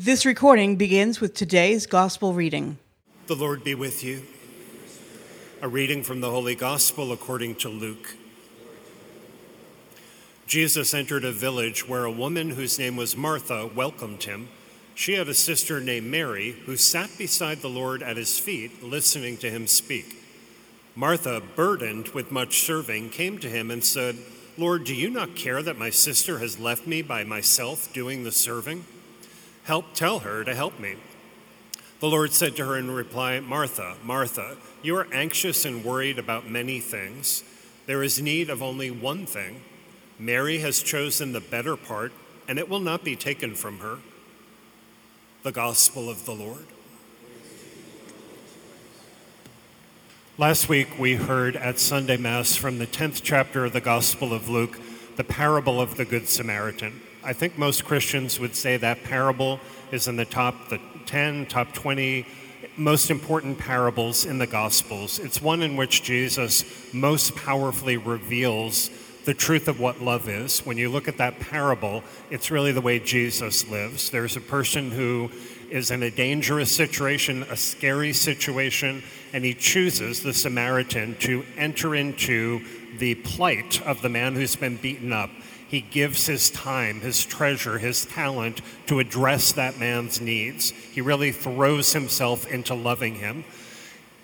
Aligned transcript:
This 0.00 0.24
recording 0.24 0.76
begins 0.76 1.20
with 1.20 1.34
today's 1.34 1.84
gospel 1.84 2.32
reading. 2.32 2.78
The 3.26 3.34
Lord 3.34 3.64
be 3.64 3.74
with 3.74 4.04
you. 4.04 4.22
A 5.60 5.66
reading 5.66 6.04
from 6.04 6.20
the 6.20 6.30
Holy 6.30 6.54
Gospel 6.54 7.10
according 7.10 7.56
to 7.56 7.68
Luke. 7.68 8.14
Jesus 10.46 10.94
entered 10.94 11.24
a 11.24 11.32
village 11.32 11.88
where 11.88 12.04
a 12.04 12.12
woman 12.12 12.50
whose 12.50 12.78
name 12.78 12.94
was 12.94 13.16
Martha 13.16 13.66
welcomed 13.74 14.22
him. 14.22 14.50
She 14.94 15.14
had 15.14 15.28
a 15.28 15.34
sister 15.34 15.80
named 15.80 16.06
Mary 16.06 16.52
who 16.64 16.76
sat 16.76 17.10
beside 17.18 17.58
the 17.58 17.68
Lord 17.68 18.00
at 18.00 18.16
his 18.16 18.38
feet, 18.38 18.84
listening 18.84 19.36
to 19.38 19.50
him 19.50 19.66
speak. 19.66 20.22
Martha, 20.94 21.42
burdened 21.56 22.10
with 22.10 22.30
much 22.30 22.60
serving, 22.60 23.10
came 23.10 23.38
to 23.38 23.50
him 23.50 23.68
and 23.68 23.84
said, 23.84 24.16
Lord, 24.56 24.84
do 24.84 24.94
you 24.94 25.10
not 25.10 25.34
care 25.34 25.60
that 25.60 25.76
my 25.76 25.90
sister 25.90 26.38
has 26.38 26.60
left 26.60 26.86
me 26.86 27.02
by 27.02 27.24
myself 27.24 27.92
doing 27.92 28.22
the 28.22 28.30
serving? 28.30 28.84
Help 29.68 29.92
tell 29.92 30.20
her 30.20 30.44
to 30.44 30.54
help 30.54 30.80
me. 30.80 30.94
The 32.00 32.08
Lord 32.08 32.32
said 32.32 32.56
to 32.56 32.64
her 32.64 32.78
in 32.78 32.90
reply, 32.90 33.38
Martha, 33.38 33.96
Martha, 34.02 34.56
you 34.82 34.96
are 34.96 35.06
anxious 35.12 35.66
and 35.66 35.84
worried 35.84 36.18
about 36.18 36.48
many 36.48 36.80
things. 36.80 37.44
There 37.84 38.02
is 38.02 38.18
need 38.18 38.48
of 38.48 38.62
only 38.62 38.90
one 38.90 39.26
thing. 39.26 39.60
Mary 40.18 40.60
has 40.60 40.82
chosen 40.82 41.32
the 41.32 41.42
better 41.42 41.76
part, 41.76 42.12
and 42.48 42.58
it 42.58 42.70
will 42.70 42.80
not 42.80 43.04
be 43.04 43.14
taken 43.14 43.54
from 43.54 43.80
her. 43.80 43.98
The 45.42 45.52
Gospel 45.52 46.08
of 46.08 46.24
the 46.24 46.34
Lord. 46.34 46.64
Last 50.38 50.70
week, 50.70 50.98
we 50.98 51.16
heard 51.16 51.56
at 51.56 51.78
Sunday 51.78 52.16
Mass 52.16 52.56
from 52.56 52.78
the 52.78 52.86
10th 52.86 53.20
chapter 53.22 53.66
of 53.66 53.74
the 53.74 53.82
Gospel 53.82 54.32
of 54.32 54.48
Luke 54.48 54.80
the 55.16 55.24
parable 55.24 55.78
of 55.78 55.98
the 55.98 56.06
Good 56.06 56.26
Samaritan. 56.26 57.02
I 57.24 57.32
think 57.32 57.58
most 57.58 57.84
Christians 57.84 58.38
would 58.38 58.54
say 58.54 58.76
that 58.76 59.02
parable 59.04 59.58
is 59.90 60.06
in 60.06 60.16
the 60.16 60.24
top 60.24 60.68
the 60.68 60.80
10, 61.06 61.46
top 61.46 61.72
20 61.72 62.26
most 62.76 63.10
important 63.10 63.58
parables 63.58 64.24
in 64.24 64.38
the 64.38 64.46
Gospels. 64.46 65.18
It's 65.18 65.42
one 65.42 65.62
in 65.62 65.76
which 65.76 66.04
Jesus 66.04 66.64
most 66.92 67.34
powerfully 67.34 67.96
reveals 67.96 68.90
the 69.24 69.34
truth 69.34 69.66
of 69.68 69.80
what 69.80 70.00
love 70.00 70.28
is. 70.28 70.60
When 70.60 70.78
you 70.78 70.88
look 70.88 71.08
at 71.08 71.18
that 71.18 71.40
parable, 71.40 72.04
it's 72.30 72.50
really 72.50 72.72
the 72.72 72.80
way 72.80 72.98
Jesus 73.00 73.68
lives. 73.68 74.10
There's 74.10 74.36
a 74.36 74.40
person 74.40 74.90
who 74.90 75.30
is 75.70 75.90
in 75.90 76.02
a 76.02 76.10
dangerous 76.10 76.74
situation, 76.74 77.42
a 77.44 77.56
scary 77.56 78.12
situation, 78.12 79.02
and 79.32 79.44
he 79.44 79.54
chooses 79.54 80.22
the 80.22 80.32
Samaritan 80.32 81.16
to 81.16 81.44
enter 81.56 81.94
into 81.94 82.60
the 82.98 83.16
plight 83.16 83.82
of 83.82 84.00
the 84.02 84.08
man 84.08 84.34
who's 84.34 84.56
been 84.56 84.76
beaten 84.76 85.12
up. 85.12 85.30
He 85.68 85.82
gives 85.82 86.26
his 86.26 86.50
time, 86.50 87.00
his 87.00 87.24
treasure, 87.24 87.78
his 87.78 88.06
talent 88.06 88.62
to 88.86 88.98
address 89.00 89.52
that 89.52 89.78
man's 89.78 90.20
needs. 90.20 90.70
He 90.70 91.00
really 91.00 91.30
throws 91.30 91.92
himself 91.92 92.46
into 92.46 92.74
loving 92.74 93.16
him. 93.16 93.44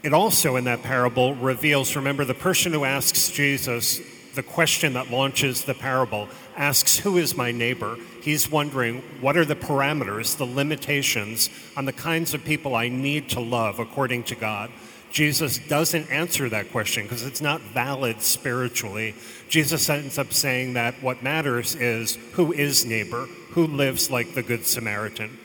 It 0.02 0.12
also, 0.12 0.56
in 0.56 0.64
that 0.64 0.82
parable, 0.82 1.34
reveals 1.34 1.96
remember, 1.96 2.24
the 2.24 2.34
person 2.34 2.72
who 2.72 2.84
asks 2.84 3.30
Jesus 3.30 4.00
the 4.34 4.42
question 4.42 4.94
that 4.94 5.10
launches 5.10 5.64
the 5.64 5.74
parable 5.74 6.28
asks, 6.56 6.98
Who 6.98 7.16
is 7.18 7.36
my 7.36 7.52
neighbor? 7.52 7.96
He's 8.22 8.50
wondering, 8.50 9.02
What 9.20 9.36
are 9.36 9.44
the 9.44 9.56
parameters, 9.56 10.36
the 10.36 10.46
limitations 10.46 11.50
on 11.76 11.84
the 11.84 11.92
kinds 11.92 12.34
of 12.34 12.44
people 12.44 12.74
I 12.74 12.88
need 12.88 13.30
to 13.30 13.40
love 13.40 13.78
according 13.78 14.24
to 14.24 14.34
God? 14.34 14.70
Jesus 15.14 15.58
doesn't 15.58 16.10
answer 16.10 16.48
that 16.48 16.72
question 16.72 17.04
because 17.04 17.24
it's 17.24 17.40
not 17.40 17.60
valid 17.60 18.20
spiritually. 18.20 19.14
Jesus 19.48 19.88
ends 19.88 20.18
up 20.18 20.32
saying 20.32 20.74
that 20.74 21.00
what 21.04 21.22
matters 21.22 21.76
is 21.76 22.18
who 22.32 22.52
is 22.52 22.84
neighbor, 22.84 23.26
who 23.50 23.68
lives 23.68 24.10
like 24.10 24.34
the 24.34 24.42
Good 24.42 24.66
Samaritan. 24.66 25.38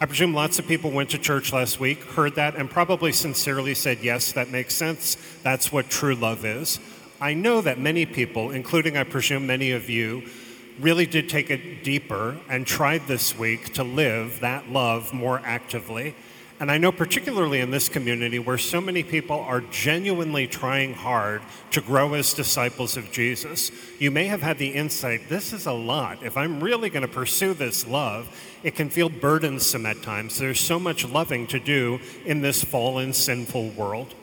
I 0.00 0.06
presume 0.06 0.32
lots 0.32 0.58
of 0.58 0.66
people 0.66 0.90
went 0.90 1.10
to 1.10 1.18
church 1.18 1.52
last 1.52 1.78
week, 1.78 2.02
heard 2.02 2.36
that, 2.36 2.56
and 2.56 2.70
probably 2.70 3.12
sincerely 3.12 3.74
said, 3.74 3.98
Yes, 4.00 4.32
that 4.32 4.48
makes 4.48 4.72
sense. 4.72 5.18
That's 5.42 5.70
what 5.70 5.90
true 5.90 6.14
love 6.14 6.46
is. 6.46 6.80
I 7.20 7.34
know 7.34 7.60
that 7.60 7.78
many 7.78 8.06
people, 8.06 8.50
including 8.50 8.96
I 8.96 9.04
presume 9.04 9.46
many 9.46 9.72
of 9.72 9.90
you, 9.90 10.22
really 10.78 11.04
did 11.04 11.28
take 11.28 11.50
it 11.50 11.84
deeper 11.84 12.38
and 12.48 12.66
tried 12.66 13.06
this 13.06 13.38
week 13.38 13.74
to 13.74 13.84
live 13.84 14.40
that 14.40 14.70
love 14.70 15.12
more 15.12 15.42
actively. 15.44 16.14
And 16.60 16.70
I 16.70 16.76
know, 16.76 16.92
particularly 16.92 17.60
in 17.60 17.70
this 17.70 17.88
community 17.88 18.38
where 18.38 18.58
so 18.58 18.82
many 18.82 19.02
people 19.02 19.40
are 19.40 19.62
genuinely 19.62 20.46
trying 20.46 20.92
hard 20.92 21.40
to 21.70 21.80
grow 21.80 22.12
as 22.12 22.34
disciples 22.34 22.98
of 22.98 23.10
Jesus, 23.10 23.72
you 23.98 24.10
may 24.10 24.26
have 24.26 24.42
had 24.42 24.58
the 24.58 24.68
insight 24.68 25.30
this 25.30 25.54
is 25.54 25.64
a 25.64 25.72
lot. 25.72 26.22
If 26.22 26.36
I'm 26.36 26.62
really 26.62 26.90
going 26.90 27.00
to 27.00 27.08
pursue 27.08 27.54
this 27.54 27.86
love, 27.86 28.28
it 28.62 28.74
can 28.74 28.90
feel 28.90 29.08
burdensome 29.08 29.86
at 29.86 30.02
times. 30.02 30.38
There's 30.38 30.60
so 30.60 30.78
much 30.78 31.02
loving 31.08 31.46
to 31.46 31.58
do 31.58 31.98
in 32.26 32.42
this 32.42 32.62
fallen, 32.62 33.14
sinful 33.14 33.70
world. 33.70 34.14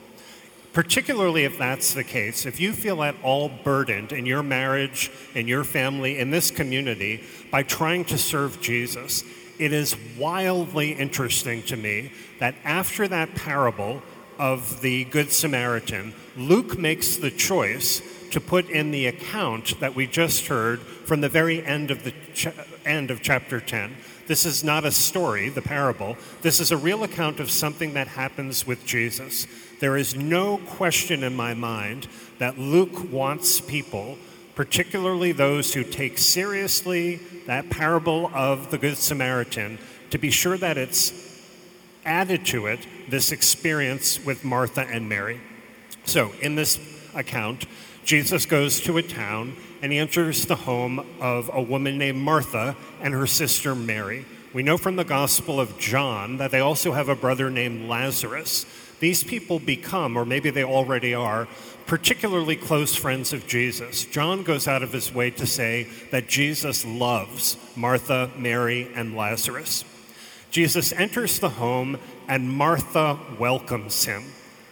Particularly 0.72 1.42
if 1.42 1.58
that's 1.58 1.92
the 1.92 2.04
case, 2.04 2.46
if 2.46 2.60
you 2.60 2.72
feel 2.72 3.02
at 3.02 3.16
all 3.24 3.48
burdened 3.48 4.12
in 4.12 4.26
your 4.26 4.44
marriage, 4.44 5.10
in 5.34 5.48
your 5.48 5.64
family, 5.64 6.20
in 6.20 6.30
this 6.30 6.52
community 6.52 7.24
by 7.50 7.64
trying 7.64 8.04
to 8.04 8.16
serve 8.16 8.60
Jesus, 8.60 9.24
it 9.58 9.72
is 9.72 9.96
wildly 10.16 10.92
interesting 10.92 11.62
to 11.64 11.76
me 11.76 12.12
that 12.38 12.54
after 12.64 13.08
that 13.08 13.34
parable 13.34 14.02
of 14.38 14.80
the 14.80 15.04
Good 15.04 15.32
Samaritan, 15.32 16.14
Luke 16.36 16.78
makes 16.78 17.16
the 17.16 17.30
choice 17.30 18.00
to 18.30 18.40
put 18.40 18.68
in 18.68 18.90
the 18.90 19.06
account 19.06 19.80
that 19.80 19.94
we 19.94 20.06
just 20.06 20.46
heard 20.46 20.80
from 20.80 21.20
the 21.20 21.28
very 21.28 21.64
end 21.64 21.90
of 21.90 22.04
the 22.04 22.12
ch- 22.34 22.48
end 22.84 23.10
of 23.10 23.22
chapter 23.22 23.60
10. 23.60 23.96
This 24.26 24.44
is 24.44 24.62
not 24.62 24.84
a 24.84 24.92
story, 24.92 25.48
the 25.48 25.62
parable. 25.62 26.16
This 26.42 26.60
is 26.60 26.70
a 26.70 26.76
real 26.76 27.02
account 27.02 27.40
of 27.40 27.50
something 27.50 27.94
that 27.94 28.08
happens 28.08 28.66
with 28.66 28.84
Jesus. 28.84 29.46
There 29.80 29.96
is 29.96 30.14
no 30.14 30.58
question 30.58 31.22
in 31.22 31.34
my 31.34 31.54
mind 31.54 32.06
that 32.38 32.58
Luke 32.58 33.10
wants 33.10 33.60
people 33.60 34.18
particularly 34.58 35.30
those 35.30 35.72
who 35.72 35.84
take 35.84 36.18
seriously 36.18 37.14
that 37.46 37.70
parable 37.70 38.28
of 38.34 38.72
the 38.72 38.76
Good 38.76 38.96
Samaritan, 38.96 39.78
to 40.10 40.18
be 40.18 40.32
sure 40.32 40.56
that 40.56 40.76
it's 40.76 41.12
added 42.04 42.44
to 42.46 42.66
it 42.66 42.84
this 43.08 43.30
experience 43.30 44.18
with 44.24 44.42
Martha 44.44 44.80
and 44.80 45.08
Mary. 45.08 45.40
So, 46.06 46.32
in 46.42 46.56
this 46.56 46.80
account, 47.14 47.66
Jesus 48.04 48.46
goes 48.46 48.80
to 48.80 48.96
a 48.96 49.02
town 49.04 49.54
and 49.80 49.92
he 49.92 49.98
enters 49.98 50.46
the 50.46 50.56
home 50.56 51.06
of 51.20 51.48
a 51.54 51.62
woman 51.62 51.96
named 51.96 52.18
Martha 52.18 52.74
and 53.00 53.14
her 53.14 53.28
sister 53.28 53.76
Mary. 53.76 54.24
We 54.52 54.64
know 54.64 54.76
from 54.76 54.96
the 54.96 55.04
Gospel 55.04 55.60
of 55.60 55.78
John 55.78 56.38
that 56.38 56.50
they 56.50 56.58
also 56.58 56.90
have 56.90 57.08
a 57.08 57.14
brother 57.14 57.48
named 57.48 57.88
Lazarus. 57.88 58.66
These 59.00 59.24
people 59.24 59.58
become, 59.58 60.16
or 60.16 60.24
maybe 60.24 60.50
they 60.50 60.64
already 60.64 61.14
are, 61.14 61.48
particularly 61.86 62.56
close 62.56 62.94
friends 62.94 63.32
of 63.32 63.46
Jesus. 63.46 64.04
John 64.04 64.42
goes 64.42 64.68
out 64.68 64.82
of 64.82 64.92
his 64.92 65.12
way 65.12 65.30
to 65.30 65.46
say 65.46 65.88
that 66.10 66.28
Jesus 66.28 66.84
loves 66.84 67.56
Martha, 67.76 68.30
Mary, 68.36 68.90
and 68.94 69.16
Lazarus. 69.16 69.84
Jesus 70.50 70.92
enters 70.92 71.38
the 71.38 71.48
home 71.50 71.98
and 72.26 72.50
Martha 72.50 73.18
welcomes 73.38 74.04
him. 74.04 74.24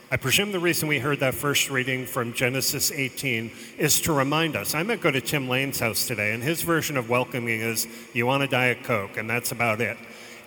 I 0.08 0.16
presume 0.16 0.52
the 0.52 0.60
reason 0.60 0.88
we 0.88 1.00
heard 1.00 1.18
that 1.20 1.34
first 1.34 1.68
reading 1.68 2.06
from 2.06 2.32
Genesis 2.32 2.92
18 2.92 3.50
is 3.76 4.00
to 4.02 4.12
remind 4.12 4.54
us. 4.54 4.74
I 4.74 4.84
might 4.84 5.00
go 5.00 5.10
to 5.10 5.20
Tim 5.20 5.48
Lane's 5.48 5.80
house 5.80 6.06
today, 6.06 6.32
and 6.32 6.44
his 6.44 6.62
version 6.62 6.96
of 6.96 7.10
welcoming 7.10 7.60
is 7.60 7.88
you 8.12 8.24
want 8.24 8.44
a 8.44 8.46
Diet 8.46 8.84
Coke, 8.84 9.16
and 9.16 9.28
that's 9.28 9.50
about 9.50 9.80
it. 9.80 9.96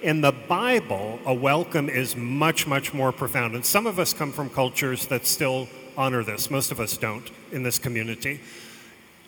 In 0.02 0.22
the 0.22 0.32
Bible, 0.32 1.20
a 1.26 1.34
welcome 1.34 1.90
is 1.90 2.16
much, 2.16 2.66
much 2.66 2.94
more 2.94 3.12
profound. 3.12 3.54
And 3.54 3.66
some 3.66 3.86
of 3.86 4.00
us 4.00 4.14
come 4.14 4.32
from 4.32 4.50
cultures 4.50 5.08
that 5.08 5.26
still 5.26 5.68
honor 5.98 6.24
this. 6.24 6.50
Most 6.50 6.72
of 6.72 6.80
us 6.80 6.96
don't 6.96 7.30
in 7.52 7.64
this 7.64 7.78
community. 7.78 8.40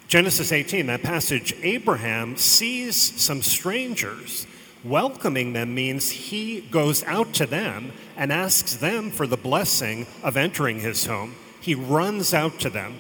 Genesis 0.08 0.54
18, 0.54 0.86
that 0.86 1.04
passage, 1.04 1.54
Abraham 1.62 2.38
sees 2.38 2.96
some 2.96 3.42
strangers. 3.42 4.48
Welcoming 4.86 5.52
them 5.52 5.76
means 5.76 6.10
he 6.10 6.62
goes 6.62 7.04
out 7.04 7.34
to 7.34 7.46
them 7.46 7.92
and 8.16 8.32
asks 8.32 8.78
them 8.78 9.12
for 9.12 9.28
the 9.28 9.36
blessing 9.36 10.08
of 10.24 10.38
entering 10.38 10.80
his 10.80 11.06
home. 11.06 11.36
He 11.60 11.76
runs 11.76 12.34
out 12.34 12.62
to 12.62 12.70
them 12.70 12.98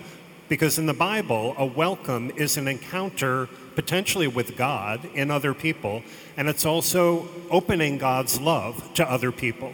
because 0.49 0.77
in 0.77 0.87
the 0.87 0.93
Bible, 0.93 1.55
a 1.57 1.65
welcome 1.65 2.31
is 2.35 2.57
an 2.57 2.67
encounter 2.67 3.47
potentially 3.75 4.27
with 4.27 4.57
God 4.57 5.07
in 5.13 5.31
other 5.31 5.53
people, 5.53 6.03
and 6.37 6.47
it's 6.49 6.65
also 6.65 7.27
opening 7.49 7.97
God's 7.97 8.39
love 8.39 8.93
to 8.95 9.09
other 9.09 9.31
people. 9.31 9.73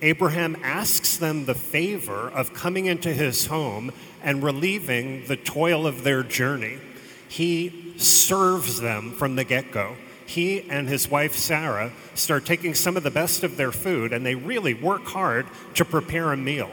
Abraham 0.00 0.56
asks 0.62 1.16
them 1.16 1.44
the 1.44 1.54
favor 1.54 2.28
of 2.30 2.54
coming 2.54 2.86
into 2.86 3.12
his 3.12 3.46
home 3.46 3.92
and 4.22 4.42
relieving 4.42 5.24
the 5.26 5.36
toil 5.36 5.86
of 5.86 6.04
their 6.04 6.22
journey. 6.22 6.78
He 7.28 7.94
serves 7.96 8.80
them 8.80 9.12
from 9.12 9.36
the 9.36 9.44
get 9.44 9.72
go. 9.72 9.96
He 10.24 10.62
and 10.70 10.88
his 10.88 11.10
wife 11.10 11.34
Sarah 11.34 11.90
start 12.14 12.46
taking 12.46 12.74
some 12.74 12.96
of 12.96 13.02
the 13.02 13.10
best 13.10 13.42
of 13.42 13.56
their 13.56 13.72
food 13.72 14.12
and 14.12 14.24
they 14.24 14.34
really 14.34 14.74
work 14.74 15.04
hard 15.06 15.46
to 15.74 15.84
prepare 15.84 16.32
a 16.32 16.36
meal. 16.36 16.70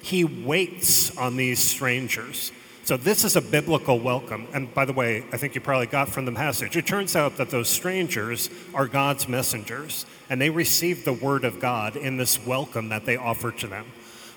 He 0.00 0.24
waits 0.24 1.16
on 1.16 1.36
these 1.36 1.58
strangers. 1.58 2.52
So, 2.84 2.96
this 2.96 3.22
is 3.22 3.36
a 3.36 3.40
biblical 3.40 4.00
welcome. 4.00 4.48
And 4.52 4.74
by 4.74 4.84
the 4.84 4.92
way, 4.92 5.24
I 5.30 5.36
think 5.36 5.54
you 5.54 5.60
probably 5.60 5.86
got 5.86 6.08
from 6.08 6.24
the 6.24 6.32
passage, 6.32 6.76
it 6.76 6.84
turns 6.84 7.14
out 7.14 7.36
that 7.36 7.48
those 7.48 7.68
strangers 7.68 8.50
are 8.74 8.88
God's 8.88 9.28
messengers, 9.28 10.04
and 10.28 10.40
they 10.40 10.50
received 10.50 11.04
the 11.04 11.12
word 11.12 11.44
of 11.44 11.60
God 11.60 11.94
in 11.94 12.16
this 12.16 12.44
welcome 12.44 12.88
that 12.88 13.06
they 13.06 13.16
offered 13.16 13.56
to 13.58 13.68
them. 13.68 13.86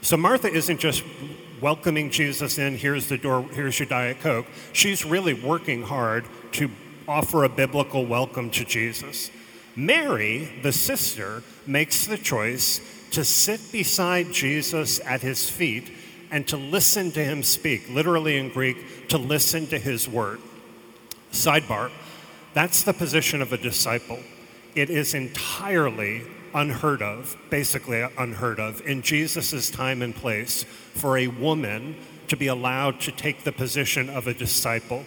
So, 0.01 0.15
Martha 0.15 0.47
isn't 0.47 0.79
just 0.79 1.03
welcoming 1.59 2.11
Jesus 2.11 2.59
in, 2.59 2.77
here's 2.77 3.09
the 3.09 3.17
door, 3.17 3.41
here's 3.51 3.79
your 3.79 3.87
Diet 3.87 4.19
Coke. 4.19 4.45
She's 4.73 5.03
really 5.03 5.33
working 5.33 5.81
hard 5.81 6.25
to 6.51 6.69
offer 7.07 7.45
a 7.45 7.49
biblical 7.49 8.05
welcome 8.05 8.51
to 8.51 8.63
Jesus. 8.63 9.31
Mary, 9.75 10.51
the 10.61 10.71
sister, 10.71 11.41
makes 11.65 12.05
the 12.05 12.17
choice 12.17 12.79
to 13.09 13.25
sit 13.25 13.71
beside 13.71 14.31
Jesus 14.31 14.99
at 14.99 15.21
his 15.21 15.49
feet 15.49 15.91
and 16.35 16.45
to 16.49 16.57
listen 16.57 17.11
to 17.13 17.23
him 17.23 17.41
speak, 17.41 17.89
literally 17.89 18.35
in 18.35 18.49
Greek, 18.49 19.07
to 19.07 19.17
listen 19.17 19.65
to 19.67 19.79
his 19.79 20.05
word. 20.05 20.41
Sidebar 21.31 21.89
that's 22.53 22.83
the 22.83 22.93
position 22.93 23.41
of 23.41 23.51
a 23.51 23.57
disciple. 23.57 24.19
It 24.75 24.89
is 24.89 25.13
entirely 25.13 26.23
unheard 26.53 27.01
of, 27.01 27.37
basically 27.49 28.01
unheard 28.17 28.61
of, 28.61 28.81
in 28.87 29.01
Jesus' 29.01 29.69
time 29.69 30.01
and 30.01 30.15
place 30.15 30.63
for 30.63 31.17
a 31.17 31.27
woman 31.27 31.97
to 32.29 32.37
be 32.37 32.47
allowed 32.47 33.01
to 33.01 33.11
take 33.11 33.43
the 33.43 33.51
position 33.51 34.09
of 34.09 34.27
a 34.27 34.33
disciple. 34.33 35.03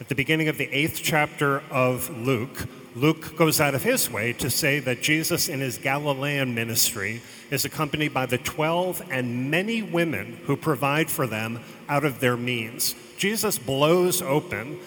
At 0.00 0.08
the 0.08 0.14
beginning 0.14 0.48
of 0.48 0.56
the 0.56 0.70
eighth 0.74 1.00
chapter 1.02 1.62
of 1.70 2.08
Luke, 2.16 2.66
Luke 2.96 3.36
goes 3.36 3.60
out 3.60 3.74
of 3.74 3.82
his 3.82 4.10
way 4.10 4.32
to 4.32 4.48
say 4.48 4.78
that 4.80 5.02
Jesus, 5.02 5.50
in 5.50 5.60
his 5.60 5.76
Galilean 5.76 6.54
ministry, 6.54 7.20
is 7.50 7.66
accompanied 7.66 8.14
by 8.14 8.24
the 8.24 8.38
12 8.38 9.02
and 9.10 9.50
many 9.50 9.82
women 9.82 10.38
who 10.44 10.56
provide 10.56 11.10
for 11.10 11.26
them 11.26 11.60
out 11.90 12.06
of 12.06 12.20
their 12.20 12.38
means. 12.38 12.94
Jesus 13.18 13.58
blows 13.58 14.22
open 14.22 14.80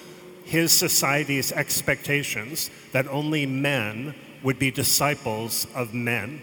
his 0.43 0.71
society's 0.71 1.51
expectations 1.51 2.71
that 2.93 3.07
only 3.07 3.45
men 3.45 4.15
would 4.41 4.57
be 4.57 4.71
disciples 4.71 5.67
of 5.75 5.93
men. 5.93 6.41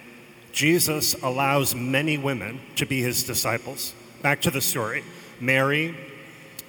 Jesus 0.52 1.20
allows 1.20 1.74
many 1.74 2.16
women 2.16 2.60
to 2.76 2.86
be 2.86 3.02
his 3.02 3.24
disciples. 3.24 3.92
Back 4.22 4.40
to 4.42 4.52
the 4.52 4.60
story 4.60 5.02
Mary 5.40 5.96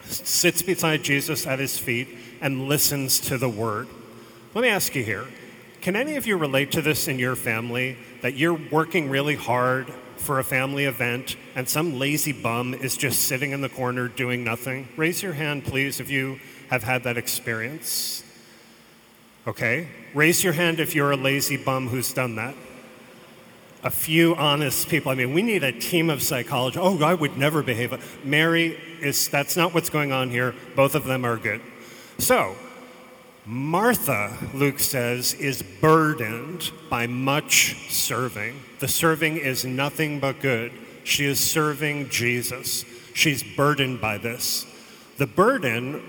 sits 0.05 0.63
beside 0.63 1.03
Jesus 1.03 1.45
at 1.45 1.59
his 1.59 1.77
feet 1.77 2.07
and 2.41 2.67
listens 2.67 3.19
to 3.19 3.37
the 3.37 3.47
word. 3.47 3.87
Let 4.57 4.63
me 4.63 4.69
ask 4.69 4.95
you 4.95 5.03
here 5.03 5.27
can 5.81 5.95
any 5.95 6.15
of 6.15 6.25
you 6.25 6.35
relate 6.35 6.71
to 6.71 6.81
this 6.81 7.07
in 7.07 7.19
your 7.19 7.35
family 7.35 7.95
that 8.23 8.33
you're 8.33 8.59
working 8.71 9.07
really 9.07 9.35
hard 9.35 9.93
for 10.15 10.39
a 10.39 10.43
family 10.43 10.85
event 10.85 11.35
and 11.53 11.69
some 11.69 11.99
lazy 11.99 12.31
bum 12.31 12.73
is 12.73 12.97
just 12.97 13.27
sitting 13.27 13.51
in 13.51 13.61
the 13.61 13.69
corner 13.69 14.07
doing 14.07 14.43
nothing? 14.43 14.89
Raise 14.97 15.21
your 15.21 15.33
hand, 15.33 15.63
please, 15.63 15.99
if 15.99 16.09
you 16.09 16.39
have 16.71 16.81
had 16.81 17.03
that 17.03 17.19
experience. 17.19 18.23
Okay? 19.45 19.89
Raise 20.15 20.43
your 20.43 20.53
hand 20.53 20.79
if 20.79 20.95
you're 20.95 21.11
a 21.11 21.17
lazy 21.17 21.57
bum 21.57 21.87
who's 21.89 22.11
done 22.11 22.33
that. 22.37 22.55
A 23.83 23.91
few 23.91 24.33
honest 24.37 24.89
people. 24.89 25.11
I 25.11 25.15
mean, 25.15 25.35
we 25.35 25.43
need 25.43 25.63
a 25.63 25.71
team 25.71 26.09
of 26.09 26.23
psychologists. 26.23 26.83
Oh, 26.83 26.97
I 27.05 27.13
would 27.13 27.37
never 27.37 27.61
behave. 27.61 28.25
Mary 28.25 28.79
is, 29.01 29.27
that's 29.27 29.55
not 29.55 29.75
what's 29.75 29.91
going 29.91 30.11
on 30.11 30.31
here. 30.31 30.55
Both 30.75 30.95
of 30.95 31.03
them 31.03 31.25
are 31.25 31.37
good. 31.37 31.61
So, 32.17 32.55
Martha, 33.47 34.37
Luke 34.53 34.77
says, 34.77 35.33
is 35.33 35.61
burdened 35.61 36.69
by 36.89 37.07
much 37.07 37.89
serving. 37.89 38.59
The 38.79 38.89
serving 38.89 39.37
is 39.37 39.63
nothing 39.63 40.19
but 40.19 40.41
good. 40.41 40.73
She 41.05 41.23
is 41.23 41.39
serving 41.39 42.09
Jesus. 42.09 42.83
She's 43.13 43.43
burdened 43.43 44.01
by 44.01 44.17
this. 44.17 44.65
The 45.17 45.27
burden 45.27 46.03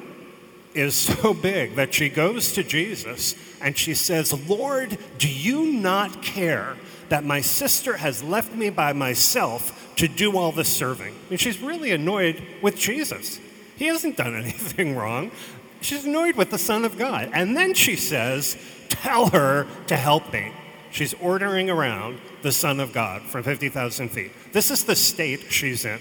is 0.74 0.94
so 0.96 1.32
big 1.32 1.76
that 1.76 1.94
she 1.94 2.08
goes 2.08 2.50
to 2.52 2.64
Jesus 2.64 3.36
and 3.60 3.78
she 3.78 3.94
says, 3.94 4.48
Lord, 4.48 4.98
do 5.18 5.28
you 5.28 5.66
not 5.66 6.20
care 6.22 6.76
that 7.08 7.22
my 7.22 7.40
sister 7.40 7.98
has 7.98 8.22
left 8.22 8.52
me 8.52 8.68
by 8.70 8.92
myself 8.92 9.94
to 9.94 10.08
do 10.08 10.36
all 10.36 10.50
the 10.50 10.64
serving? 10.64 11.14
I 11.14 11.30
mean, 11.30 11.38
she's 11.38 11.60
really 11.60 11.92
annoyed 11.92 12.42
with 12.62 12.76
Jesus. 12.76 13.38
He 13.76 13.86
hasn't 13.86 14.16
done 14.16 14.34
anything 14.42 14.96
wrong. 14.96 15.30
She's 15.80 16.04
annoyed 16.04 16.36
with 16.36 16.50
the 16.50 16.58
Son 16.58 16.84
of 16.84 16.98
God. 16.98 17.30
And 17.32 17.56
then 17.56 17.74
she 17.74 17.96
says, 17.96 18.56
Tell 18.88 19.30
her 19.30 19.66
to 19.86 19.96
help 19.96 20.32
me. 20.32 20.52
She's 20.90 21.14
ordering 21.14 21.70
around 21.70 22.18
the 22.42 22.52
Son 22.52 22.80
of 22.80 22.92
God 22.92 23.22
from 23.22 23.42
50,000 23.42 24.08
feet. 24.08 24.32
This 24.52 24.70
is 24.70 24.84
the 24.84 24.96
state 24.96 25.52
she's 25.52 25.84
in. 25.84 26.00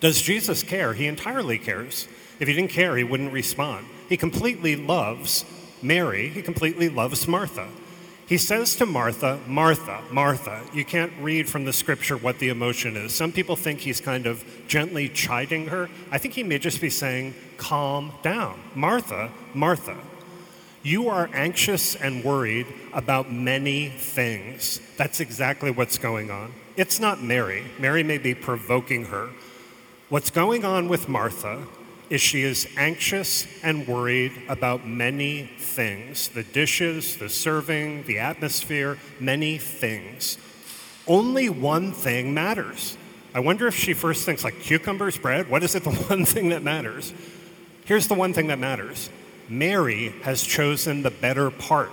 Does 0.00 0.20
Jesus 0.20 0.62
care? 0.62 0.94
He 0.94 1.06
entirely 1.06 1.58
cares. 1.58 2.08
If 2.40 2.48
he 2.48 2.54
didn't 2.54 2.70
care, 2.70 2.96
he 2.96 3.04
wouldn't 3.04 3.32
respond. 3.32 3.86
He 4.08 4.16
completely 4.16 4.76
loves 4.76 5.44
Mary, 5.82 6.28
he 6.28 6.42
completely 6.42 6.88
loves 6.88 7.28
Martha. 7.28 7.68
He 8.28 8.36
says 8.36 8.76
to 8.76 8.84
Martha, 8.84 9.40
Martha, 9.46 10.02
Martha. 10.10 10.62
You 10.74 10.84
can't 10.84 11.12
read 11.18 11.48
from 11.48 11.64
the 11.64 11.72
scripture 11.72 12.18
what 12.18 12.38
the 12.38 12.50
emotion 12.50 12.94
is. 12.94 13.14
Some 13.14 13.32
people 13.32 13.56
think 13.56 13.80
he's 13.80 14.02
kind 14.02 14.26
of 14.26 14.44
gently 14.68 15.08
chiding 15.08 15.68
her. 15.68 15.88
I 16.10 16.18
think 16.18 16.34
he 16.34 16.42
may 16.42 16.58
just 16.58 16.78
be 16.78 16.90
saying, 16.90 17.34
calm 17.56 18.12
down. 18.22 18.60
Martha, 18.74 19.30
Martha. 19.54 19.96
You 20.82 21.08
are 21.08 21.30
anxious 21.32 21.96
and 21.96 22.22
worried 22.22 22.66
about 22.92 23.32
many 23.32 23.88
things. 23.88 24.82
That's 24.98 25.20
exactly 25.20 25.70
what's 25.70 25.96
going 25.96 26.30
on. 26.30 26.52
It's 26.76 27.00
not 27.00 27.22
Mary. 27.22 27.64
Mary 27.78 28.02
may 28.02 28.18
be 28.18 28.34
provoking 28.34 29.06
her. 29.06 29.30
What's 30.10 30.28
going 30.28 30.66
on 30.66 30.88
with 30.88 31.08
Martha 31.08 31.66
is 32.10 32.20
she 32.20 32.42
is 32.42 32.66
anxious 32.76 33.46
and 33.62 33.86
worried 33.86 34.32
about 34.48 34.86
many 34.86 35.50
things 35.58 36.28
the 36.28 36.42
dishes, 36.42 37.16
the 37.16 37.28
serving, 37.28 38.04
the 38.04 38.18
atmosphere, 38.18 38.98
many 39.20 39.58
things. 39.58 40.38
Only 41.06 41.48
one 41.48 41.92
thing 41.92 42.34
matters. 42.34 42.96
I 43.34 43.40
wonder 43.40 43.66
if 43.66 43.74
she 43.74 43.92
first 43.94 44.24
thinks, 44.24 44.42
like, 44.42 44.60
cucumbers, 44.60 45.18
bread? 45.18 45.48
What 45.48 45.62
is 45.62 45.74
it, 45.74 45.84
the 45.84 45.90
one 46.08 46.24
thing 46.24 46.48
that 46.50 46.62
matters? 46.62 47.12
Here's 47.84 48.08
the 48.08 48.14
one 48.14 48.32
thing 48.32 48.48
that 48.48 48.58
matters 48.58 49.10
Mary 49.48 50.08
has 50.22 50.42
chosen 50.42 51.02
the 51.02 51.10
better 51.10 51.50
part, 51.50 51.90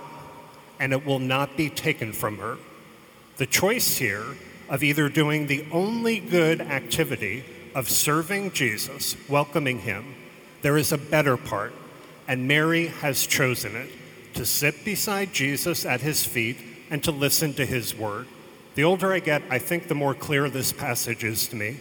and 0.78 0.92
it 0.92 1.06
will 1.06 1.18
not 1.18 1.56
be 1.56 1.70
taken 1.70 2.12
from 2.12 2.38
her. 2.38 2.58
The 3.36 3.46
choice 3.46 3.96
here 3.96 4.24
of 4.68 4.82
either 4.82 5.08
doing 5.08 5.46
the 5.46 5.64
only 5.70 6.20
good 6.20 6.60
activity 6.60 7.44
of 7.76 7.90
serving 7.90 8.50
Jesus, 8.52 9.14
welcoming 9.28 9.80
him, 9.80 10.14
there 10.62 10.78
is 10.78 10.92
a 10.92 10.98
better 10.98 11.36
part, 11.36 11.74
and 12.26 12.48
Mary 12.48 12.86
has 12.86 13.26
chosen 13.26 13.76
it 13.76 13.90
to 14.32 14.46
sit 14.46 14.82
beside 14.82 15.34
Jesus 15.34 15.84
at 15.84 16.00
his 16.00 16.24
feet 16.24 16.56
and 16.88 17.04
to 17.04 17.10
listen 17.10 17.52
to 17.52 17.66
his 17.66 17.94
word. 17.94 18.26
The 18.76 18.84
older 18.84 19.12
I 19.12 19.18
get, 19.18 19.42
I 19.50 19.58
think 19.58 19.88
the 19.88 19.94
more 19.94 20.14
clear 20.14 20.48
this 20.48 20.72
passage 20.72 21.22
is 21.22 21.48
to 21.48 21.56
me. 21.56 21.76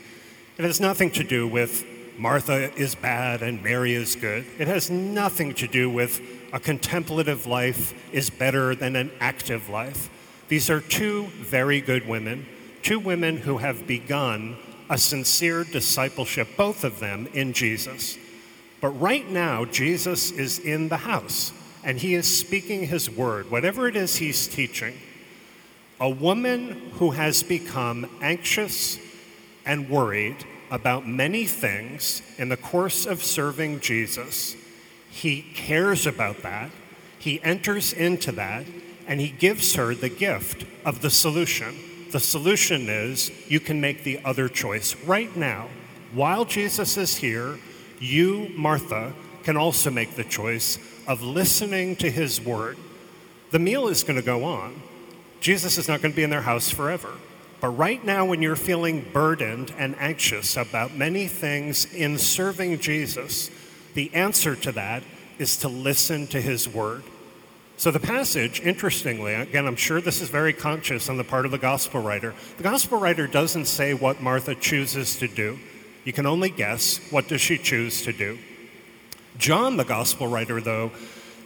It 0.58 0.66
has 0.66 0.82
nothing 0.82 1.12
to 1.12 1.24
do 1.24 1.48
with 1.48 1.86
Martha 2.18 2.74
is 2.76 2.94
bad 2.94 3.42
and 3.42 3.64
Mary 3.64 3.94
is 3.94 4.18
good. 4.18 4.46
It 4.60 4.68
has 4.68 4.90
nothing 4.90 5.54
to 5.56 5.68
do 5.68 5.90
with 5.90 6.22
a 6.52 6.60
contemplative 6.60 7.48
life 7.48 7.94
is 8.14 8.30
better 8.30 8.76
than 8.76 8.98
an 8.98 9.12
active 9.22 9.70
life. 9.70 10.10
These 10.50 10.70
are 10.70 10.82
two 10.82 11.28
very 11.28 11.80
good 11.80 12.06
women, 12.06 12.46
two 12.84 13.00
women 13.00 13.38
who 13.38 13.60
have 13.60 13.88
begun 13.88 14.58
a 14.90 14.98
sincere 14.98 15.64
discipleship, 15.64 16.48
both 16.58 16.84
of 16.84 17.00
them 17.00 17.28
in 17.34 17.54
Jesus. 17.54 18.18
But 18.82 18.90
right 19.00 19.30
now, 19.30 19.66
Jesus 19.66 20.32
is 20.32 20.60
in 20.60 20.90
the 20.90 20.98
house 20.98 21.52
and 21.84 22.00
he 22.00 22.16
is 22.16 22.28
speaking 22.28 22.88
his 22.88 23.10
word, 23.10 23.50
whatever 23.52 23.88
it 23.88 23.96
is 23.96 24.18
he's 24.18 24.48
teaching. 24.48 24.96
A 26.00 26.10
woman 26.10 26.92
who 26.96 27.12
has 27.12 27.44
become 27.44 28.10
anxious 28.22 29.00
and 29.66 29.90
worried 29.90 30.46
about 30.72 31.08
many 31.08 31.46
things 31.46 32.22
in 32.38 32.50
the 32.50 32.58
course 32.58 33.06
of 33.06 33.24
serving 33.24 33.80
Jesus, 33.80 34.56
he 35.10 35.44
cares 35.54 36.06
about 36.06 36.42
that. 36.42 36.72
He 37.18 37.42
enters 37.44 37.94
into 37.94 38.32
that 38.34 38.66
and 39.08 39.22
he 39.22 39.30
gives 39.30 39.76
her 39.76 39.94
the 39.94 40.10
gift 40.10 40.66
of 40.84 41.02
the 41.02 41.10
solution. 41.10 41.76
The 42.12 42.20
solution 42.20 42.88
is 42.90 43.32
you 43.48 43.60
can 43.60 43.82
make 43.82 44.04
the 44.04 44.20
other 44.24 44.48
choice 44.48 44.96
right 45.06 45.36
now. 45.36 45.68
While 46.14 46.46
Jesus 46.46 46.98
is 46.98 47.18
here, 47.18 47.58
you, 48.00 48.52
Martha, 48.56 49.14
can 49.44 49.58
also 49.58 49.92
make 49.92 50.16
the 50.16 50.24
choice 50.24 50.78
of 51.08 51.22
listening 51.22 51.96
to 51.98 52.10
his 52.10 52.40
word. 52.42 52.78
The 53.52 53.60
meal 53.60 53.88
is 53.88 54.04
going 54.04 54.20
to 54.20 54.26
go 54.26 54.44
on. 54.44 54.82
Jesus 55.40 55.78
is 55.78 55.88
not 55.88 56.02
going 56.02 56.12
to 56.12 56.16
be 56.16 56.24
in 56.24 56.30
their 56.30 56.42
house 56.42 56.70
forever. 56.70 57.14
But 57.62 57.70
right 57.70 58.04
now, 58.04 58.26
when 58.26 58.42
you're 58.42 58.56
feeling 58.56 59.06
burdened 59.14 59.74
and 59.78 59.96
anxious 59.98 60.58
about 60.58 60.96
many 60.96 61.28
things 61.28 61.86
in 61.94 62.18
serving 62.18 62.80
Jesus, 62.80 63.50
the 63.94 64.14
answer 64.14 64.56
to 64.56 64.72
that 64.74 65.04
is 65.38 65.58
to 65.58 65.68
listen 65.68 66.28
to 66.28 66.42
his 66.42 66.68
word. 66.68 67.04
So, 67.78 67.92
the 67.92 68.00
passage, 68.00 68.62
interestingly, 68.62 69.34
again, 69.34 69.68
I'm 69.68 69.76
sure 69.76 70.00
this 70.00 70.22
is 70.22 70.30
very 70.30 70.54
conscious 70.54 71.10
on 71.10 71.18
the 71.18 71.26
part 71.26 71.46
of 71.46 71.52
the 71.52 71.58
gospel 71.58 72.02
writer. 72.02 72.34
The 72.56 72.64
gospel 72.64 73.00
writer 73.00 73.28
doesn't 73.28 73.66
say 73.66 73.94
what 73.94 74.22
Martha 74.22 74.56
chooses 74.56 75.18
to 75.18 75.28
do. 75.28 75.60
You 76.06 76.14
can 76.14 76.26
only 76.26 76.50
guess 76.50 77.00
what 77.12 77.28
does 77.28 77.42
she 77.42 77.58
choose 77.58 78.02
to 78.04 78.14
do. 78.14 78.40
John, 79.38 79.76
the 79.76 79.84
gospel 79.84 80.28
writer, 80.28 80.62
though, 80.62 80.92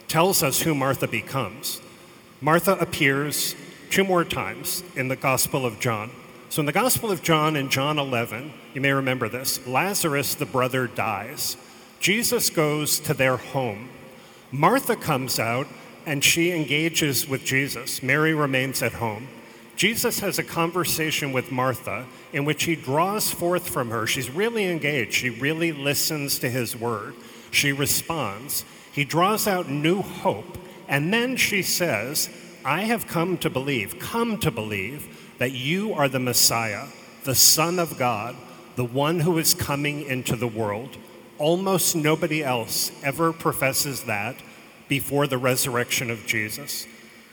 tells 0.06 0.44
us 0.44 0.60
who 0.62 0.72
Martha 0.72 1.08
becomes. 1.08 1.80
Martha 2.40 2.72
appears 2.72 3.56
two 3.90 4.04
more 4.04 4.24
times 4.24 4.84
in 4.94 5.08
the 5.08 5.16
Gospel 5.16 5.66
of 5.66 5.80
John. 5.80 6.10
So, 6.48 6.60
in 6.60 6.66
the 6.66 6.72
Gospel 6.72 7.10
of 7.10 7.22
John, 7.22 7.56
in 7.56 7.70
John 7.70 7.98
11, 7.98 8.52
you 8.72 8.80
may 8.80 8.92
remember 8.92 9.28
this 9.28 9.66
Lazarus, 9.66 10.36
the 10.36 10.46
brother, 10.46 10.86
dies. 10.86 11.56
Jesus 11.98 12.50
goes 12.50 13.00
to 13.00 13.14
their 13.14 13.36
home. 13.36 13.88
Martha 14.52 14.94
comes 14.94 15.38
out 15.38 15.66
and 16.06 16.24
she 16.24 16.52
engages 16.52 17.28
with 17.28 17.44
Jesus. 17.44 18.02
Mary 18.02 18.34
remains 18.34 18.82
at 18.82 18.94
home. 18.94 19.28
Jesus 19.76 20.20
has 20.20 20.38
a 20.38 20.44
conversation 20.44 21.32
with 21.32 21.50
Martha 21.50 22.06
in 22.32 22.44
which 22.44 22.64
he 22.64 22.76
draws 22.76 23.30
forth 23.30 23.68
from 23.68 23.90
her. 23.90 24.06
She's 24.06 24.30
really 24.30 24.66
engaged. 24.66 25.14
She 25.14 25.30
really 25.30 25.72
listens 25.72 26.38
to 26.40 26.50
his 26.50 26.76
word. 26.76 27.14
She 27.50 27.72
responds. 27.72 28.64
He 28.92 29.04
draws 29.04 29.46
out 29.46 29.70
new 29.70 30.02
hope. 30.02 30.58
And 30.86 31.12
then 31.12 31.36
she 31.36 31.62
says, 31.62 32.28
I 32.64 32.82
have 32.82 33.06
come 33.06 33.38
to 33.38 33.48
believe, 33.48 33.98
come 33.98 34.38
to 34.40 34.50
believe 34.50 35.34
that 35.38 35.52
you 35.52 35.94
are 35.94 36.08
the 36.08 36.18
Messiah, 36.18 36.88
the 37.24 37.34
Son 37.34 37.78
of 37.78 37.96
God, 37.96 38.36
the 38.76 38.84
one 38.84 39.20
who 39.20 39.38
is 39.38 39.54
coming 39.54 40.02
into 40.02 40.36
the 40.36 40.46
world. 40.46 40.98
Almost 41.38 41.96
nobody 41.96 42.44
else 42.44 42.92
ever 43.02 43.32
professes 43.32 44.04
that 44.04 44.36
before 44.90 45.28
the 45.28 45.38
resurrection 45.38 46.10
of 46.10 46.26
Jesus. 46.26 46.84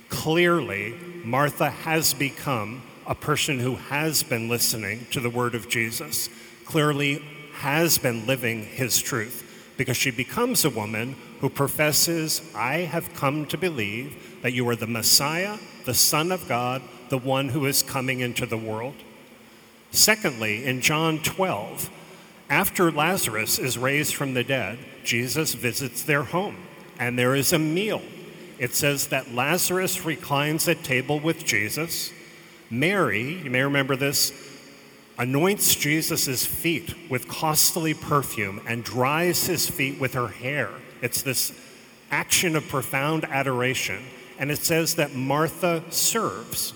Clearly, 0.09 0.95
Martha 1.25 1.71
has 1.71 2.13
become 2.13 2.83
a 3.07 3.15
person 3.15 3.59
who 3.59 3.75
has 3.75 4.21
been 4.21 4.47
listening 4.47 5.07
to 5.09 5.19
the 5.19 5.29
word 5.29 5.55
of 5.55 5.67
Jesus, 5.67 6.29
clearly 6.65 7.15
has 7.55 7.97
been 7.97 8.27
living 8.27 8.63
his 8.63 9.01
truth, 9.01 9.73
because 9.75 9.97
she 9.97 10.11
becomes 10.11 10.63
a 10.63 10.69
woman 10.69 11.15
who 11.41 11.49
professes, 11.49 12.43
I 12.55 12.81
have 12.81 13.15
come 13.15 13.47
to 13.47 13.57
believe 13.57 14.39
that 14.43 14.53
you 14.53 14.69
are 14.69 14.75
the 14.75 14.85
Messiah, 14.85 15.57
the 15.85 15.95
Son 15.95 16.31
of 16.31 16.47
God, 16.47 16.83
the 17.09 17.17
one 17.17 17.49
who 17.49 17.65
is 17.65 17.81
coming 17.81 18.19
into 18.19 18.45
the 18.45 18.57
world. 18.57 18.95
Secondly, 19.89 20.63
in 20.63 20.81
John 20.81 21.19
12, 21.23 21.89
after 22.51 22.91
Lazarus 22.91 23.57
is 23.57 23.79
raised 23.79 24.13
from 24.13 24.35
the 24.35 24.43
dead, 24.43 24.77
Jesus 25.03 25.55
visits 25.55 26.03
their 26.03 26.23
home 26.23 26.66
and 26.99 27.17
there 27.17 27.35
is 27.35 27.53
a 27.53 27.59
meal. 27.59 28.01
It 28.59 28.73
says 28.73 29.07
that 29.07 29.33
Lazarus 29.33 30.03
reclines 30.05 30.67
at 30.67 30.83
table 30.83 31.19
with 31.19 31.45
Jesus. 31.45 32.11
Mary, 32.69 33.41
you 33.43 33.51
may 33.51 33.61
remember 33.61 33.95
this, 33.95 34.31
anoints 35.17 35.75
Jesus' 35.75 36.45
feet 36.45 36.93
with 37.09 37.27
costly 37.27 37.93
perfume 37.93 38.61
and 38.67 38.83
dries 38.83 39.47
his 39.47 39.69
feet 39.69 39.99
with 39.99 40.13
her 40.13 40.27
hair. 40.27 40.69
It's 41.01 41.21
this 41.21 41.51
action 42.11 42.55
of 42.55 42.67
profound 42.67 43.25
adoration. 43.25 44.03
And 44.39 44.51
it 44.51 44.59
says 44.59 44.95
that 44.95 45.15
Martha 45.15 45.83
serves. 45.89 46.73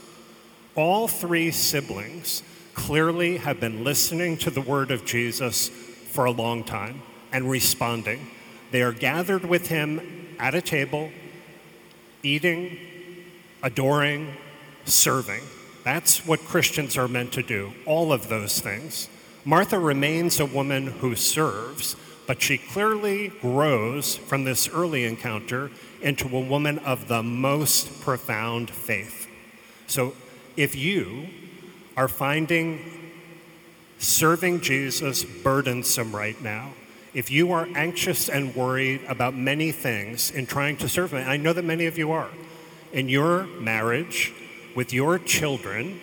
All 0.75 1.07
three 1.07 1.51
siblings 1.51 2.43
clearly 2.73 3.37
have 3.37 3.59
been 3.59 3.83
listening 3.83 4.37
to 4.37 4.49
the 4.49 4.61
word 4.61 4.89
of 4.91 5.05
Jesus 5.05 5.69
for 5.69 6.25
a 6.25 6.31
long 6.31 6.63
time 6.63 7.01
and 7.31 7.49
responding. 7.49 8.31
They 8.71 8.81
are 8.81 8.93
gathered 8.93 9.45
with 9.45 9.67
him 9.67 10.35
at 10.39 10.55
a 10.55 10.61
table, 10.61 11.11
eating, 12.23 12.77
adoring, 13.61 14.33
serving. 14.85 15.43
That's 15.83 16.25
what 16.25 16.39
Christians 16.41 16.97
are 16.97 17.07
meant 17.07 17.33
to 17.33 17.43
do, 17.43 17.73
all 17.85 18.13
of 18.13 18.29
those 18.29 18.59
things. 18.59 19.09
Martha 19.43 19.79
remains 19.79 20.39
a 20.39 20.45
woman 20.45 20.87
who 20.87 21.15
serves, 21.15 21.95
but 22.27 22.41
she 22.41 22.57
clearly 22.57 23.29
grows 23.29 24.15
from 24.15 24.43
this 24.43 24.69
early 24.69 25.05
encounter 25.05 25.71
into 26.01 26.35
a 26.35 26.39
woman 26.39 26.79
of 26.79 27.07
the 27.07 27.23
most 27.23 28.01
profound 28.01 28.69
faith. 28.69 29.27
So 29.87 30.13
if 30.55 30.75
you 30.75 31.27
are 31.97 32.07
finding 32.07 32.99
serving 33.97 34.61
Jesus 34.61 35.23
burdensome 35.23 36.15
right 36.15 36.39
now, 36.41 36.73
if 37.13 37.29
you 37.29 37.51
are 37.51 37.67
anxious 37.75 38.29
and 38.29 38.55
worried 38.55 39.01
about 39.07 39.35
many 39.35 39.71
things 39.71 40.31
in 40.31 40.45
trying 40.45 40.77
to 40.77 40.87
serve 40.87 41.13
I 41.13 41.37
know 41.37 41.53
that 41.53 41.65
many 41.65 41.85
of 41.85 41.97
you 41.97 42.11
are, 42.11 42.29
in 42.93 43.09
your 43.09 43.45
marriage, 43.45 44.33
with 44.75 44.93
your 44.93 45.19
children, 45.19 45.99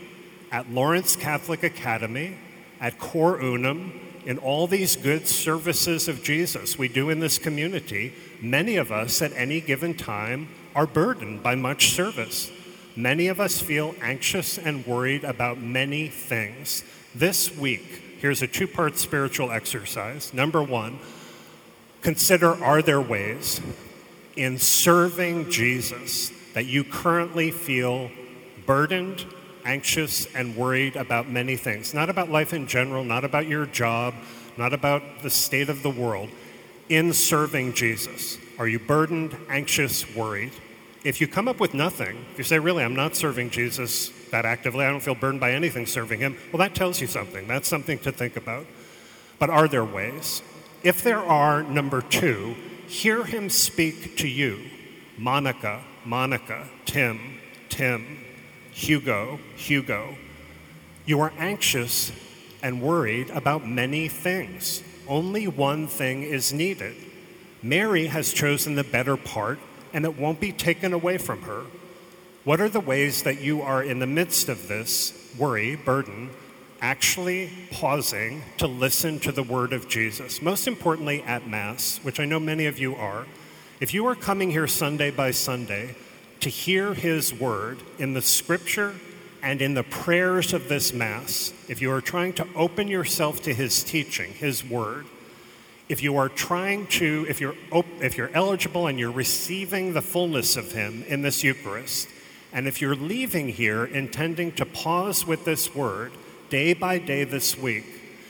at 0.50 0.70
Lawrence 0.70 1.16
Catholic 1.16 1.62
Academy, 1.62 2.36
at 2.80 2.98
Cor 2.98 3.40
Unum, 3.40 4.00
in 4.24 4.38
all 4.38 4.66
these 4.66 4.96
good 4.96 5.26
services 5.26 6.08
of 6.08 6.22
Jesus 6.22 6.78
we 6.78 6.88
do 6.88 7.08
in 7.08 7.20
this 7.20 7.38
community, 7.38 8.12
many 8.42 8.76
of 8.76 8.92
us 8.92 9.22
at 9.22 9.32
any 9.32 9.60
given 9.60 9.94
time 9.94 10.48
are 10.74 10.86
burdened 10.86 11.42
by 11.42 11.54
much 11.54 11.90
service. 11.90 12.50
Many 12.94 13.28
of 13.28 13.40
us 13.40 13.60
feel 13.60 13.94
anxious 14.02 14.58
and 14.58 14.86
worried 14.86 15.24
about 15.24 15.58
many 15.58 16.08
things. 16.08 16.84
This 17.14 17.56
week, 17.56 18.02
here's 18.18 18.42
a 18.42 18.46
two 18.46 18.66
part 18.66 18.96
spiritual 18.98 19.50
exercise. 19.50 20.32
Number 20.34 20.62
one, 20.62 20.98
consider 22.02 22.62
are 22.62 22.82
there 22.82 23.00
ways 23.00 23.60
in 24.36 24.58
serving 24.58 25.50
Jesus 25.50 26.30
that 26.54 26.66
you 26.66 26.84
currently 26.84 27.50
feel 27.50 28.10
burdened, 28.66 29.24
anxious, 29.64 30.26
and 30.34 30.56
worried 30.56 30.96
about 30.96 31.28
many 31.28 31.56
things? 31.56 31.94
Not 31.94 32.10
about 32.10 32.30
life 32.30 32.52
in 32.52 32.66
general, 32.66 33.04
not 33.04 33.24
about 33.24 33.46
your 33.46 33.66
job, 33.66 34.14
not 34.56 34.72
about 34.72 35.02
the 35.22 35.30
state 35.30 35.68
of 35.68 35.82
the 35.82 35.90
world. 35.90 36.30
In 36.88 37.12
serving 37.12 37.74
Jesus, 37.74 38.38
are 38.58 38.66
you 38.66 38.78
burdened, 38.78 39.36
anxious, 39.48 40.14
worried? 40.14 40.52
If 41.04 41.20
you 41.20 41.28
come 41.28 41.48
up 41.48 41.60
with 41.60 41.74
nothing, 41.74 42.24
if 42.32 42.38
you 42.38 42.44
say, 42.44 42.58
really, 42.58 42.82
I'm 42.82 42.96
not 42.96 43.14
serving 43.14 43.50
Jesus 43.50 44.10
that 44.30 44.44
actively, 44.44 44.84
I 44.84 44.90
don't 44.90 45.00
feel 45.00 45.14
burned 45.14 45.40
by 45.40 45.52
anything 45.52 45.86
serving 45.86 46.20
him, 46.20 46.36
well, 46.52 46.58
that 46.58 46.74
tells 46.74 47.00
you 47.00 47.06
something. 47.06 47.46
That's 47.46 47.68
something 47.68 47.98
to 48.00 48.12
think 48.12 48.36
about. 48.36 48.66
But 49.38 49.50
are 49.50 49.68
there 49.68 49.84
ways? 49.84 50.42
If 50.82 51.02
there 51.02 51.20
are, 51.20 51.62
number 51.62 52.02
two, 52.02 52.54
hear 52.86 53.24
him 53.24 53.50
speak 53.50 54.16
to 54.18 54.28
you. 54.28 54.60
Monica, 55.16 55.82
Monica, 56.04 56.68
Tim, 56.84 57.38
Tim, 57.68 58.18
Hugo, 58.70 59.40
Hugo. 59.56 60.16
You 61.04 61.20
are 61.20 61.32
anxious 61.38 62.12
and 62.62 62.80
worried 62.80 63.30
about 63.30 63.66
many 63.66 64.08
things. 64.08 64.82
Only 65.08 65.48
one 65.48 65.86
thing 65.86 66.22
is 66.22 66.52
needed. 66.52 66.94
Mary 67.62 68.06
has 68.06 68.32
chosen 68.32 68.74
the 68.74 68.84
better 68.84 69.16
part 69.16 69.58
and 69.92 70.04
it 70.04 70.16
won't 70.16 70.38
be 70.38 70.52
taken 70.52 70.92
away 70.92 71.18
from 71.18 71.42
her. 71.42 71.62
What 72.44 72.60
are 72.60 72.68
the 72.68 72.80
ways 72.80 73.22
that 73.24 73.40
you 73.40 73.62
are 73.62 73.82
in 73.82 73.98
the 73.98 74.06
midst 74.06 74.48
of 74.48 74.68
this 74.68 75.34
worry, 75.38 75.76
burden, 75.76 76.30
actually 76.80 77.50
pausing 77.70 78.42
to 78.58 78.66
listen 78.66 79.18
to 79.20 79.32
the 79.32 79.42
word 79.42 79.72
of 79.72 79.88
Jesus? 79.88 80.40
Most 80.40 80.66
importantly, 80.68 81.22
at 81.22 81.48
Mass, 81.48 81.98
which 82.02 82.20
I 82.20 82.24
know 82.24 82.40
many 82.40 82.66
of 82.66 82.78
you 82.78 82.94
are. 82.94 83.26
If 83.80 83.92
you 83.92 84.06
are 84.06 84.14
coming 84.14 84.50
here 84.50 84.66
Sunday 84.66 85.10
by 85.10 85.32
Sunday 85.32 85.96
to 86.40 86.48
hear 86.48 86.94
his 86.94 87.34
word 87.34 87.78
in 87.98 88.14
the 88.14 88.22
scripture 88.22 88.94
and 89.42 89.60
in 89.60 89.74
the 89.74 89.82
prayers 89.82 90.52
of 90.52 90.68
this 90.68 90.92
Mass, 90.92 91.52
if 91.68 91.82
you 91.82 91.90
are 91.90 92.00
trying 92.00 92.32
to 92.34 92.46
open 92.54 92.88
yourself 92.88 93.42
to 93.42 93.54
his 93.54 93.82
teaching, 93.82 94.32
his 94.32 94.64
word, 94.64 95.06
if 95.88 96.02
you 96.02 96.18
are 96.18 96.28
trying 96.28 96.86
to, 96.86 97.26
if 97.28 97.40
you're, 97.40 97.54
if 98.00 98.16
you're 98.16 98.30
eligible 98.34 98.86
and 98.86 98.98
you're 98.98 99.10
receiving 99.10 99.94
the 99.94 100.02
fullness 100.02 100.56
of 100.56 100.72
Him 100.72 101.02
in 101.08 101.22
this 101.22 101.42
Eucharist, 101.42 102.08
and 102.52 102.66
if 102.66 102.80
you're 102.80 102.96
leaving 102.96 103.48
here 103.48 103.84
intending 103.84 104.52
to 104.52 104.64
pause 104.64 105.26
with 105.26 105.44
this 105.44 105.74
word 105.74 106.12
day 106.50 106.72
by 106.72 106.98
day 106.98 107.24
this 107.24 107.58
week, 107.58 107.84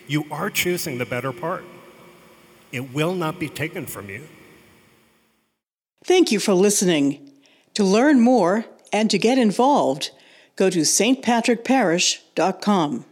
you 0.06 0.24
are 0.30 0.48
choosing 0.50 0.98
the 0.98 1.06
better 1.06 1.32
part. 1.32 1.64
It 2.72 2.92
will 2.92 3.14
not 3.14 3.38
be 3.38 3.48
taken 3.48 3.86
from 3.86 4.10
you. 4.10 4.26
Thank 6.04 6.32
you 6.32 6.40
for 6.40 6.54
listening. 6.54 7.30
To 7.74 7.84
learn 7.84 8.20
more 8.20 8.64
and 8.92 9.08
to 9.10 9.18
get 9.18 9.38
involved, 9.38 10.10
go 10.56 10.68
to 10.70 10.80
stpatrickparish.com. 10.80 13.04